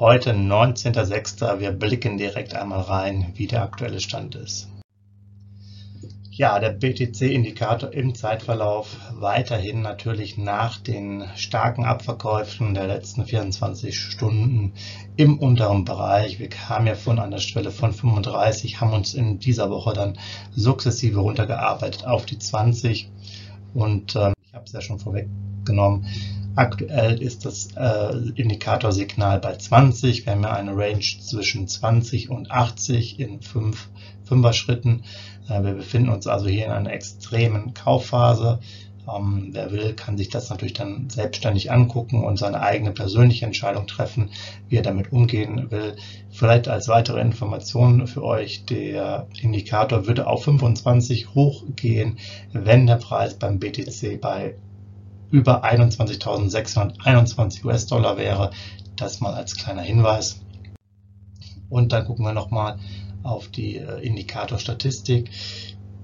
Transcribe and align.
Heute 0.00 0.32
19.06. 0.32 1.60
Wir 1.60 1.70
blicken 1.70 2.18
direkt 2.18 2.52
einmal 2.52 2.80
rein, 2.80 3.30
wie 3.36 3.46
der 3.46 3.62
aktuelle 3.62 4.00
Stand 4.00 4.34
ist. 4.34 4.68
Ja, 6.32 6.58
der 6.58 6.70
BTC-Indikator 6.70 7.92
im 7.92 8.12
Zeitverlauf 8.16 8.96
weiterhin 9.12 9.82
natürlich 9.82 10.36
nach 10.36 10.78
den 10.78 11.22
starken 11.36 11.84
Abverkäufen 11.84 12.74
der 12.74 12.88
letzten 12.88 13.24
24 13.24 13.96
Stunden 13.96 14.72
im 15.14 15.38
unteren 15.38 15.84
Bereich. 15.84 16.40
Wir 16.40 16.48
kamen 16.48 16.88
ja 16.88 16.96
von 16.96 17.20
einer 17.20 17.38
Schwelle 17.38 17.70
von 17.70 17.92
35, 17.92 18.80
haben 18.80 18.94
uns 18.94 19.14
in 19.14 19.38
dieser 19.38 19.70
Woche 19.70 19.92
dann 19.92 20.18
sukzessive 20.50 21.20
runtergearbeitet 21.20 22.04
auf 22.04 22.26
die 22.26 22.40
20 22.40 23.12
und 23.74 24.16
äh, 24.16 24.32
ich 24.44 24.54
habe 24.54 24.64
es 24.64 24.72
ja 24.72 24.80
schon 24.80 24.98
vorweggenommen. 24.98 26.04
Aktuell 26.56 27.20
ist 27.20 27.44
das 27.44 27.70
äh, 27.76 28.16
Indikatorsignal 28.36 29.40
bei 29.40 29.56
20. 29.56 30.24
Wir 30.24 30.32
haben 30.32 30.42
ja 30.42 30.52
eine 30.52 30.76
Range 30.76 31.00
zwischen 31.00 31.66
20 31.66 32.30
und 32.30 32.50
80 32.50 33.18
in 33.18 33.40
5 33.40 33.88
5er 34.28 34.52
Schritten. 34.52 35.04
Äh, 35.48 35.62
wir 35.62 35.74
befinden 35.74 36.08
uns 36.08 36.26
also 36.26 36.46
hier 36.46 36.66
in 36.66 36.72
einer 36.72 36.92
extremen 36.92 37.74
Kaufphase. 37.74 38.60
Ähm, 39.06 39.50
wer 39.52 39.70
will, 39.70 39.94
kann 39.94 40.16
sich 40.16 40.30
das 40.30 40.48
natürlich 40.48 40.72
dann 40.72 41.10
selbstständig 41.10 41.70
angucken 41.70 42.24
und 42.24 42.38
seine 42.38 42.60
eigene 42.60 42.92
persönliche 42.92 43.44
Entscheidung 43.44 43.86
treffen, 43.86 44.30
wie 44.68 44.76
er 44.76 44.82
damit 44.82 45.12
umgehen 45.12 45.70
will. 45.70 45.96
Vielleicht 46.30 46.68
als 46.68 46.88
weitere 46.88 47.20
Information 47.20 48.06
für 48.06 48.22
euch, 48.22 48.64
der 48.64 49.26
Indikator 49.40 50.06
würde 50.06 50.26
auf 50.26 50.44
25 50.44 51.34
hochgehen, 51.34 52.18
wenn 52.52 52.86
der 52.86 52.96
Preis 52.96 53.34
beim 53.34 53.58
BTC 53.58 54.20
bei 54.20 54.54
über 55.34 55.64
21.621 55.64 57.64
US-Dollar 57.64 58.16
wäre. 58.16 58.52
Das 58.94 59.18
mal 59.18 59.34
als 59.34 59.56
kleiner 59.56 59.82
Hinweis. 59.82 60.40
Und 61.68 61.90
dann 61.90 62.04
gucken 62.04 62.24
wir 62.24 62.32
nochmal 62.32 62.78
auf 63.24 63.48
die 63.48 63.78
äh, 63.78 64.00
Indikatorstatistik. 64.00 65.30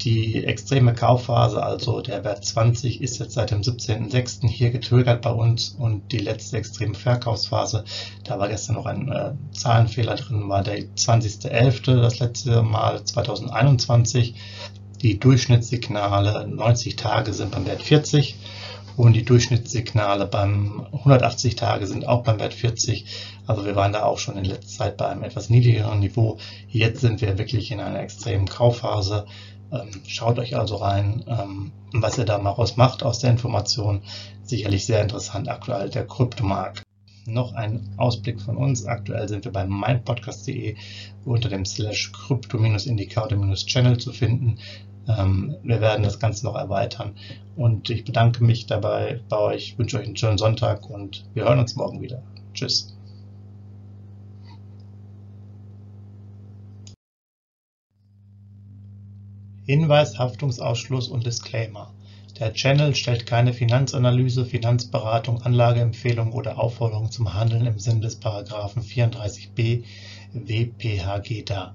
Die 0.00 0.44
extreme 0.44 0.94
Kaufphase, 0.94 1.62
also 1.62 2.00
der 2.00 2.24
Wert 2.24 2.42
20, 2.42 3.02
ist 3.02 3.18
jetzt 3.18 3.34
seit 3.34 3.50
dem 3.50 3.60
17.06. 3.60 4.48
hier 4.48 4.70
getriggert 4.70 5.20
bei 5.20 5.32
uns 5.32 5.76
und 5.78 6.10
die 6.10 6.18
letzte 6.18 6.56
extreme 6.56 6.94
Verkaufsphase, 6.94 7.84
da 8.24 8.38
war 8.38 8.48
gestern 8.48 8.76
noch 8.76 8.86
ein 8.86 9.12
äh, 9.12 9.32
Zahlenfehler 9.52 10.14
drin, 10.14 10.48
war 10.48 10.62
der 10.62 10.78
20.11., 10.78 12.00
das 12.00 12.18
letzte 12.18 12.62
Mal 12.62 13.04
2021. 13.04 14.36
Die 15.02 15.20
Durchschnittssignale 15.20 16.48
90 16.48 16.96
Tage 16.96 17.34
sind 17.34 17.50
beim 17.50 17.66
Wert 17.66 17.82
40 17.82 18.36
und 18.98 19.12
die 19.12 19.24
Durchschnittssignale 19.24 20.26
beim 20.26 20.86
180 20.92 21.54
Tage 21.54 21.86
sind 21.86 22.08
auch 22.08 22.24
beim 22.24 22.40
Wert 22.40 22.52
40. 22.52 23.04
Also 23.46 23.64
wir 23.64 23.76
waren 23.76 23.92
da 23.92 24.02
auch 24.02 24.18
schon 24.18 24.36
in 24.36 24.44
letzter 24.44 24.66
Zeit 24.66 24.96
bei 24.96 25.06
einem 25.06 25.22
etwas 25.22 25.50
niedrigeren 25.50 26.00
Niveau. 26.00 26.38
Jetzt 26.66 27.02
sind 27.02 27.20
wir 27.20 27.38
wirklich 27.38 27.70
in 27.70 27.78
einer 27.78 28.00
extremen 28.00 28.48
Kaufphase. 28.48 29.26
Ähm, 29.70 29.90
schaut 30.04 30.40
euch 30.40 30.56
also 30.56 30.76
rein, 30.76 31.24
ähm, 31.28 31.70
was 31.92 32.18
ihr 32.18 32.24
da 32.24 32.38
mal 32.38 32.50
raus 32.50 32.76
macht 32.76 33.04
aus 33.04 33.20
der 33.20 33.30
Information. 33.30 34.02
Sicherlich 34.42 34.84
sehr 34.84 35.00
interessant 35.00 35.48
aktuell 35.48 35.90
der 35.90 36.04
Kryptomarkt. 36.04 36.82
Noch 37.24 37.52
ein 37.52 37.94
Ausblick 37.98 38.40
von 38.40 38.56
uns. 38.56 38.84
Aktuell 38.84 39.28
sind 39.28 39.44
wir 39.44 39.52
bei 39.52 39.64
meinpodcast.de 39.64 40.74
unter 41.24 41.48
dem 41.48 41.64
Slash 41.64 42.10
Krypto-Indikator-Channel 42.10 43.98
zu 43.98 44.12
finden. 44.12 44.58
Ähm, 45.08 45.56
wir 45.62 45.80
werden 45.80 46.02
das 46.02 46.20
Ganze 46.20 46.44
noch 46.44 46.54
erweitern. 46.54 47.14
Und 47.56 47.90
ich 47.90 48.04
bedanke 48.04 48.44
mich 48.44 48.66
dabei 48.66 49.20
bei 49.28 49.38
euch, 49.38 49.78
wünsche 49.78 49.98
euch 49.98 50.06
einen 50.06 50.16
schönen 50.16 50.38
Sonntag 50.38 50.88
und 50.88 51.24
wir 51.34 51.44
hören 51.44 51.58
uns 51.58 51.74
morgen 51.76 52.00
wieder. 52.02 52.22
Tschüss. 52.54 52.94
Hinweis, 59.64 60.18
Haftungsausschluss 60.18 61.08
und 61.08 61.26
Disclaimer. 61.26 61.92
Der 62.38 62.54
Channel 62.54 62.94
stellt 62.94 63.26
keine 63.26 63.52
Finanzanalyse, 63.52 64.46
Finanzberatung, 64.46 65.42
Anlageempfehlung 65.42 66.32
oder 66.32 66.58
Aufforderung 66.58 67.10
zum 67.10 67.34
Handeln 67.34 67.66
im 67.66 67.78
Sinne 67.78 68.00
des 68.00 68.16
Paragraphen 68.16 68.82
34b 68.82 69.82
WPHG 70.32 71.42
dar. 71.44 71.74